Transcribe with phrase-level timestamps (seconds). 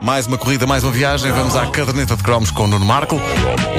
[0.00, 1.30] Mais uma corrida, mais uma viagem.
[1.32, 3.20] Vamos à caderneta de cromos com o Nuno Marco.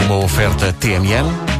[0.05, 1.54] Uma oferta TMN.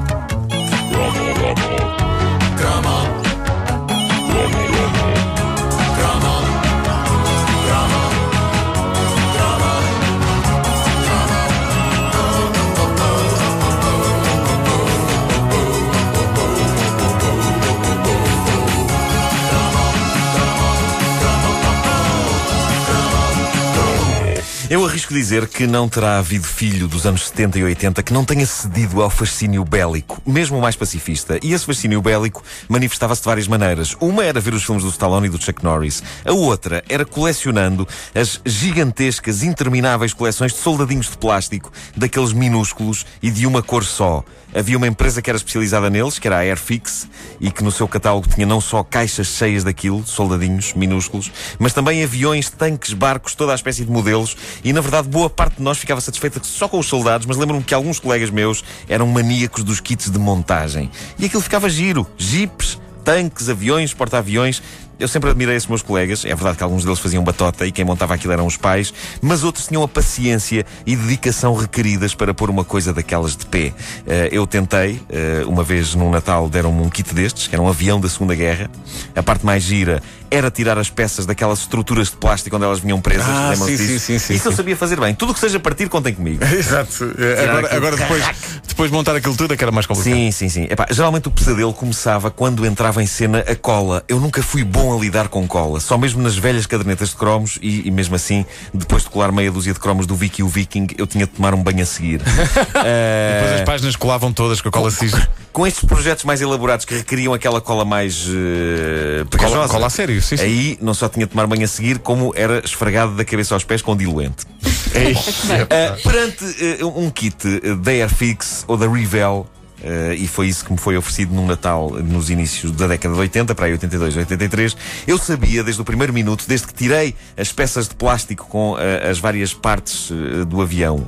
[24.74, 28.24] Eu arrisco dizer que não terá havido filho dos anos 70 e 80 que não
[28.24, 31.40] tenha cedido ao fascínio bélico, mesmo o mais pacifista.
[31.42, 33.96] E esse fascínio bélico manifestava-se de várias maneiras.
[34.00, 36.04] Uma era ver os filmes do Stallone e do Chuck Norris.
[36.24, 43.32] A outra era colecionando as gigantescas, intermináveis coleções de soldadinhos de plástico, daqueles minúsculos e
[43.32, 44.24] de uma cor só.
[44.56, 47.08] Havia uma empresa que era especializada neles, que era a Airfix,
[47.42, 52.04] e que no seu catálogo tinha não só caixas cheias daquilo, soldadinhos minúsculos, mas também
[52.04, 54.38] aviões, tanques, barcos, toda a espécie de modelos.
[54.64, 57.64] E na verdade, boa parte de nós ficava satisfeita só com os soldados, mas lembro-me
[57.64, 60.92] que alguns colegas meus eram maníacos dos kits de montagem.
[61.18, 62.06] E aquilo ficava giro.
[62.18, 64.62] Jeeps, tanques, aviões, porta-aviões.
[65.00, 66.24] Eu sempre admirei esses meus colegas.
[66.26, 69.44] É verdade que alguns deles faziam batota e quem montava aquilo eram os pais, mas
[69.44, 73.68] outros tinham a paciência e dedicação requeridas para pôr uma coisa daquelas de pé.
[73.68, 77.68] Uh, eu tentei, uh, uma vez num Natal deram-me um kit destes, que era um
[77.68, 78.70] avião da Segunda Guerra.
[79.16, 80.02] A parte mais gira
[80.34, 83.28] era tirar as peças daquelas estruturas de plástico onde elas vinham presas.
[83.28, 85.14] Ah, sim, sim, sim, sim, Isso eu sabia fazer bem.
[85.14, 86.44] Tudo o que seja partir, contem comigo.
[86.54, 87.14] Exato.
[87.44, 88.24] Agora, agora depois,
[88.68, 90.16] depois montar aquilo tudo é que era mais complicado.
[90.16, 90.64] Sim, sim, sim.
[90.64, 94.04] Epá, geralmente o pesadelo começava quando entrava em cena a cola.
[94.08, 95.80] Eu nunca fui bom a lidar com cola.
[95.80, 99.52] Só mesmo nas velhas cadernetas de cromos e, e mesmo assim, depois de colar meia
[99.52, 101.86] dúzia de cromos do Vicky e o Viking, eu tinha de tomar um banho a
[101.86, 102.22] seguir.
[102.22, 102.24] uh...
[102.74, 105.22] Depois as páginas colavam todas com a cola cisne
[105.54, 110.20] com estes projetos mais elaborados que requeriam aquela cola mais uh, cola, cola a sério,
[110.20, 110.44] sim, sim.
[110.44, 113.64] Aí não só tinha de tomar banho a seguir, como era esfregado da cabeça aos
[113.64, 114.46] pés com diluente.
[114.46, 117.38] uh, perante uh, um kit
[117.78, 119.48] da Airfix ou da Revel
[119.84, 123.20] Uh, e foi isso que me foi oferecido num Natal nos inícios da década de
[123.20, 124.78] 80, para aí 82, 83.
[125.06, 128.78] Eu sabia desde o primeiro minuto, desde que tirei as peças de plástico com uh,
[129.10, 131.06] as várias partes uh, do avião,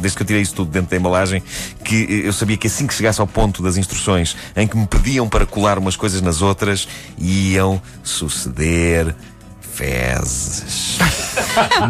[0.00, 1.42] desde que eu tirei isso tudo dentro da embalagem,
[1.84, 5.28] que eu sabia que assim que chegasse ao ponto das instruções em que me pediam
[5.28, 6.86] para colar umas coisas nas outras,
[7.18, 9.14] iam suceder
[9.60, 10.81] fezes.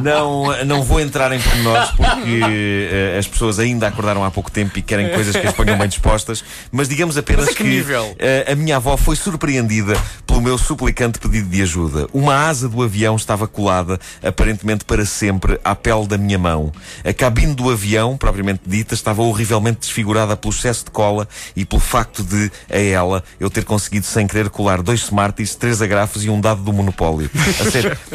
[0.03, 4.79] Não, não vou entrar em pormenores porque uh, as pessoas ainda acordaram há pouco tempo
[4.79, 8.53] e querem coisas que as ponham bem dispostas, mas digamos apenas mas que, que uh,
[8.53, 9.95] a minha avó foi surpreendida
[10.27, 12.07] pelo meu suplicante pedido de ajuda.
[12.13, 16.73] Uma asa do avião estava colada, aparentemente para sempre, à pele da minha mão.
[17.05, 21.81] A cabine do avião, propriamente dita, estava horrivelmente desfigurada pelo excesso de cola e pelo
[21.81, 26.31] facto de, a ela, eu ter conseguido sem querer colar dois Smarties, três agrafos e
[26.31, 27.31] um dado do monopólio.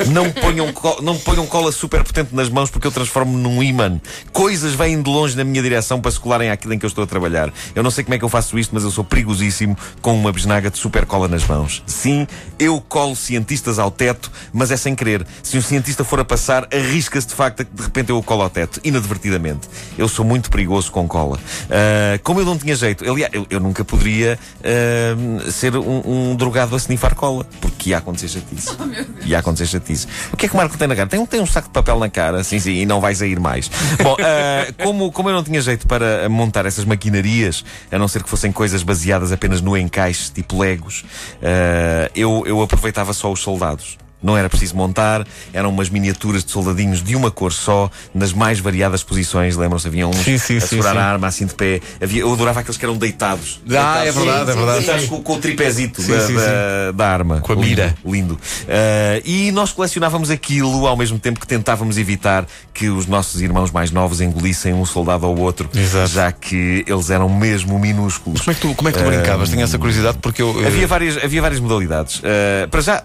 [0.07, 3.99] Não ponham, não ponham cola super potente nas mãos porque eu transformo-me num imã.
[4.31, 7.03] Coisas vêm de longe na minha direção para se colarem àquilo em que eu estou
[7.03, 7.51] a trabalhar.
[7.75, 10.31] Eu não sei como é que eu faço isto, mas eu sou perigosíssimo com uma
[10.31, 11.83] bisnaga de super cola nas mãos.
[11.85, 12.27] Sim,
[12.59, 15.25] eu colo cientistas ao teto, mas é sem querer.
[15.43, 18.23] Se um cientista for a passar, arrisca-se de facto a que de repente eu o
[18.23, 19.67] colo ao teto, inadvertidamente.
[19.97, 21.37] Eu sou muito perigoso com cola.
[21.37, 26.35] Uh, como eu não tinha jeito, aliás, eu, eu nunca poderia uh, ser um, um,
[26.35, 28.75] drogado a snifar cola, porque ia acontecer chatice.
[28.79, 30.07] Oh, ia acontecer chatice.
[30.31, 31.06] O que é que o Marco tem na cara?
[31.07, 33.69] Tem, tem um saco de papel na cara, sim, sim, e não vai sair mais.
[34.01, 38.23] Bom, uh, como, como eu não tinha jeito para montar essas maquinarias, a não ser
[38.23, 41.03] que fossem coisas baseadas apenas no encaixe, tipo Legos,
[41.41, 43.97] uh, eu, eu aproveitava só os soldados.
[44.21, 48.59] Não era preciso montar, eram umas miniaturas de soldadinhos de uma cor só, nas mais
[48.59, 49.55] variadas posições.
[49.55, 49.87] Lembram-se?
[49.87, 51.79] Havia uns sim, sim, a segurar a arma assim de pé.
[52.01, 53.61] Havia, eu adorava aqueles que eram deitados.
[53.65, 54.77] Ah, deitados, é verdade, é verdade.
[54.79, 57.41] Deitados com, com, o tripézito da, da, da, arma.
[57.41, 57.95] Com a mira.
[58.03, 58.15] Lindo.
[58.15, 58.33] lindo.
[58.33, 63.69] Uh, e nós colecionávamos aquilo ao mesmo tempo que tentávamos evitar que os nossos irmãos
[63.71, 66.09] mais novos engolissem um soldado ou outro, Exato.
[66.09, 68.41] já que eles eram mesmo minúsculos.
[68.45, 69.49] Mas como é que tu, como é que tu uh, brincavas?
[69.49, 70.65] Tenho essa curiosidade porque eu.
[70.65, 72.19] Havia várias, havia várias modalidades.
[72.19, 73.03] Uh, para já,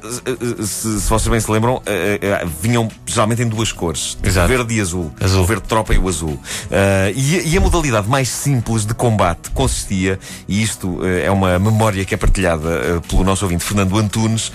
[0.65, 4.49] se, se vocês bem se lembram, uh, uh, vinham geralmente em duas cores: Exato.
[4.49, 5.13] verde e azul.
[5.21, 5.43] azul.
[5.43, 6.39] O verde tropa e o azul.
[7.15, 10.19] E, e, a modalidade mais simples de combate consistia,
[10.49, 14.53] e isto é uma memória que é partilhada pelo nosso ouvinte Fernando Antunes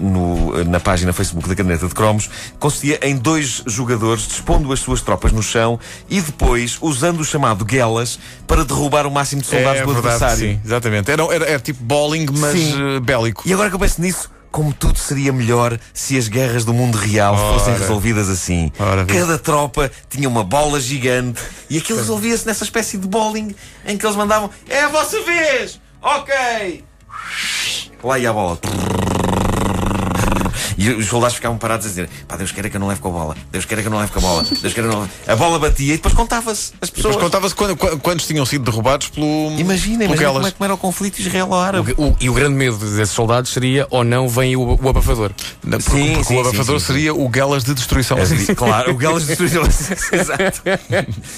[0.00, 5.00] no, na página Facebook da Caderneta de Cromos, consistia em dois jogadores dispondo as suas
[5.00, 9.80] tropas no chão e depois usando o chamado guelas para derrubar o máximo de soldados
[9.80, 10.54] é, do verdade, adversário.
[10.54, 11.10] Sim, exatamente.
[11.10, 13.00] Era, era, era tipo bowling, mas sim.
[13.02, 13.42] bélico.
[13.46, 16.96] E agora que eu penso nisso como tudo seria melhor se as guerras do mundo
[16.96, 17.58] real Ora.
[17.58, 18.72] fossem resolvidas assim.
[18.78, 23.54] Ora, Cada tropa tinha uma bola gigante e aquilo resolvia-se nessa espécie de bowling
[23.86, 25.80] em que eles mandavam: É a vossa vez!
[26.02, 26.84] Ok!
[28.02, 28.58] Lá ia a bola.
[30.82, 33.08] E os soldados ficavam parados a dizer: pá, Deus queira que eu não leve com
[33.08, 34.92] a bola, Deus queira que eu não leve com a bola, Deus queira que eu
[34.92, 35.12] não leve.
[35.26, 37.16] A bola batia e depois contava-se as pessoas.
[37.16, 39.26] Mas contava-se quando- qu- quantos tinham sido derrubados pelo.
[39.58, 41.94] Imagina, pelo imagina como, é, como era o conflito israelo-árabe.
[42.18, 45.32] E o grande medo desses soldados seria ou não vem o, o abafador.
[45.60, 48.16] Porque, Sim, porque sim, o abafador sim, sim, seria o Guelas de destruição.
[48.18, 48.24] É,
[48.54, 49.62] claro, o Guelas destruiu.
[50.12, 50.62] Exato.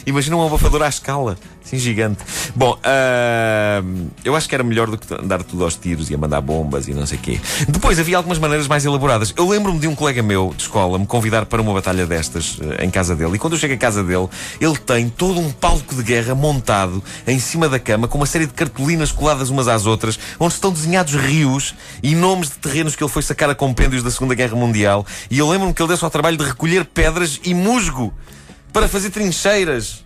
[0.06, 2.20] Imagina um abafador à escala, assim gigante.
[2.54, 3.82] Bom, ah,
[4.24, 6.86] eu acho que era melhor do que andar tudo aos tiros e a mandar bombas
[6.88, 7.40] e não sei o quê.
[7.68, 9.31] Depois havia algumas maneiras mais elaboradas.
[9.34, 12.84] Eu lembro-me de um colega meu de escola me convidar para uma batalha destas eh,
[12.84, 13.36] em casa dele.
[13.36, 14.28] E quando eu chego à casa dele,
[14.60, 18.46] ele tem todo um palco de guerra montado em cima da cama com uma série
[18.46, 23.02] de cartolinas coladas umas às outras, onde estão desenhados rios e nomes de terrenos que
[23.02, 25.06] ele foi sacar a compêndios da Segunda Guerra Mundial.
[25.30, 28.12] E eu lembro-me que ele deu-se ao trabalho de recolher pedras e musgo
[28.70, 30.04] para fazer trincheiras.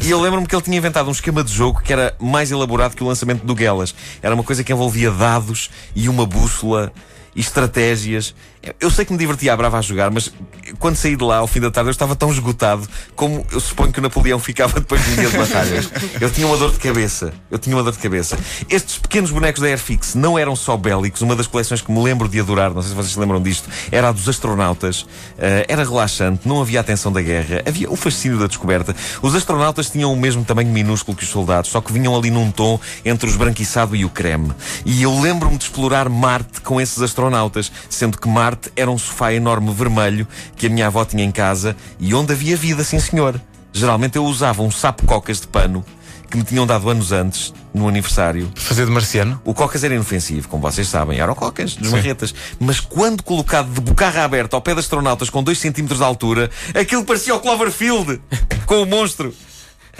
[0.00, 2.96] E eu lembro-me que ele tinha inventado um esquema de jogo que era mais elaborado
[2.96, 3.94] que o lançamento do Guelas.
[4.22, 6.92] Era uma coisa que envolvia dados e uma bússola
[7.38, 8.34] e estratégias.
[8.80, 10.32] Eu sei que me divertia a brava a jogar, mas
[10.78, 13.92] quando saí de lá ao fim da tarde eu estava tão esgotado como eu suponho
[13.92, 15.90] que o Napoleão ficava depois de um dia de batalhas.
[16.20, 17.32] Eu tinha uma dor de cabeça.
[17.50, 18.38] Eu tinha uma dor de cabeça.
[18.68, 21.22] Estes pequenos bonecos da Airfix não eram só bélicos.
[21.22, 23.68] Uma das coleções que me lembro de adorar, não sei se vocês se lembram disto,
[23.90, 25.06] era a dos astronautas.
[25.38, 28.94] Eh, era relaxante, não havia a tensão da guerra, havia o fascínio da descoberta.
[29.22, 32.50] Os astronautas tinham o mesmo tamanho minúsculo que os soldados, só que vinham ali num
[32.50, 34.52] tom entre o esbranquiçado e o creme.
[34.84, 39.32] E eu lembro-me de explorar Marte com esses astronautas, sendo que Marte era um sofá
[39.32, 43.40] enorme vermelho que a minha avó tinha em casa e onde havia vida, sim senhor.
[43.72, 45.84] Geralmente eu usava um sapo cocas de pano
[46.30, 49.40] que me tinham dado anos antes, no aniversário, Fazer de marciano.
[49.44, 52.34] o Cocas era inofensivo, como vocês sabem, era o Cocas, dos marretas.
[52.60, 56.50] Mas quando colocado de bocarra aberta ao pé de astronautas com 2 cm de altura,
[56.74, 58.20] aquilo parecia o Cloverfield,
[58.66, 59.34] com o monstro.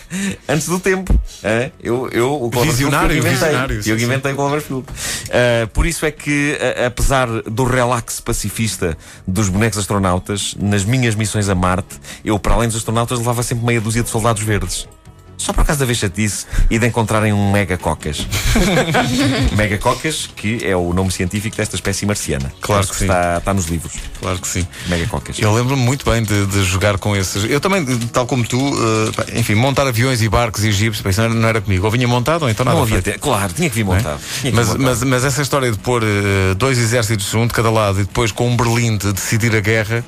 [0.49, 1.19] Antes do tempo.
[1.83, 3.39] Eu, eu, o Cloverfield Visionário, eu inventei.
[3.49, 4.85] visionário, sim, Eu inventei o Cloverfield.
[5.31, 8.97] Ah, por isso é que, a- apesar do relax pacifista
[9.27, 13.65] dos bonecos astronautas, nas minhas missões a Marte, eu, para além dos astronautas, levava sempre
[13.67, 14.89] meia dúzia de soldados verdes.
[15.38, 18.26] Só por causa da vexatice e de encontrarem um mega cocas.
[19.56, 22.52] mega cocas, que é o nome científico desta espécie marciana.
[22.61, 23.05] Claro Acho que sim.
[23.05, 23.93] está, está nos livros.
[24.20, 24.67] Claro que sim.
[24.88, 25.38] Mega cocas.
[25.38, 27.44] Eu lembro-me muito bem de, de jogar com esses.
[27.49, 28.58] Eu também, tal como tu,
[29.17, 31.85] pá, enfim, montar aviões e barcos e jipes, pá, isso não era, não era comigo.
[31.85, 32.76] Ou vinha montado, ou então nada.
[32.76, 33.85] Não havia Claro, tinha que vir é?
[33.85, 34.19] montado.
[34.20, 34.82] Que vir Mas, montado.
[34.82, 38.32] mas, mas essa história de pôr eh, dois exércitos, um de cada lado, e depois
[38.32, 40.05] com um Berlim de decidir a guerra.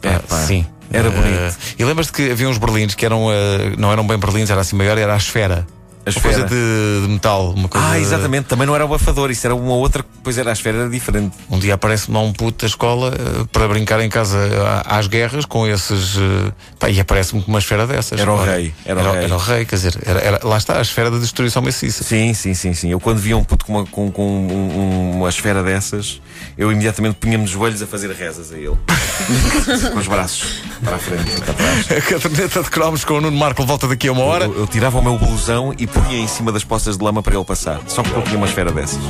[0.00, 0.66] pá, Epá, sim.
[0.92, 1.56] Era bonito.
[1.78, 4.76] e lembras-te que havia uns berlins que eram, eh, não eram bem berlins, era assim
[4.76, 5.66] maior, era a esfera.
[6.04, 6.48] A Uma coisa esfera.
[6.48, 7.52] de, de metal.
[7.52, 8.46] Uma coisa Ah, exatamente.
[8.46, 10.04] Também não era o abafador, isso era uma outra.
[10.22, 11.36] Pois era a esfera, era diferente.
[11.50, 14.38] Um dia aparece-me lá um puto da escola eh, para brincar em casa
[14.84, 16.16] ah, às guerras com esses.
[16.16, 18.20] eh, pá, e aparece-me com uma esfera dessas.
[18.20, 19.24] Era o rei, era o Era, rei.
[19.24, 22.02] era o rei, quer dizer, era, era- lá está, a esfera da destruição maciça.
[22.02, 22.90] Sim, sim, sim, sim.
[22.90, 26.20] Eu quando via um puto com uma, com, com um- um- uma esfera dessas,
[26.58, 28.76] eu imediatamente punha-me de joelhos a fazer rezas a ele.
[29.92, 31.86] com os braços para a frente, para trás.
[31.92, 34.44] A caderneta de cromos com o Nuno Marco volta daqui a uma hora.
[34.46, 37.34] Eu, eu tirava o meu blusão e punha em cima das poças de lama para
[37.34, 37.80] ele passar.
[37.86, 38.98] Só porque eu tinha uma esfera dessas.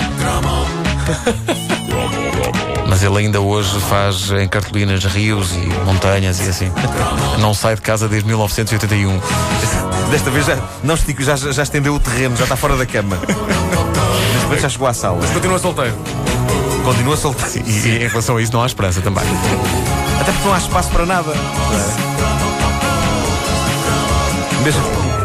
[2.89, 6.71] Mas ele ainda hoje faz em cartolinas rios e montanhas e assim.
[7.41, 9.19] Não sai de casa desde 1981.
[10.13, 13.17] Desta vez já, não estico, já, já estendeu o terreno, já está fora da cama.
[13.17, 15.27] Desta vez já chegou à sala.
[15.33, 15.97] Continua solteiro.
[16.85, 17.67] Continua solteiro.
[17.67, 19.25] E, e em relação a isso não há esperança também.
[20.21, 21.33] Até porque não há espaço para nada.
[24.63, 24.83] Mesmo,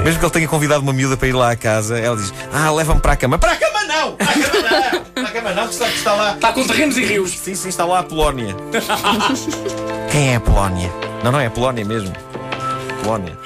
[0.08, 2.72] mesmo que ele tenha convidado uma miúda para ir lá à casa, ela diz: Ah,
[2.72, 3.38] leva-me para a cama.
[3.38, 4.16] Para a cama não!
[4.16, 5.02] Para a cama não!
[5.04, 6.34] Para a cama não, que está, que está lá.
[6.34, 7.32] Está com terrenos e rios.
[7.32, 8.56] Sim, sim, está lá a Polónia.
[10.10, 10.90] Quem é a Polónia?
[11.26, 12.14] Não, não é a Polónia mesmo.
[13.04, 13.38] Polónia.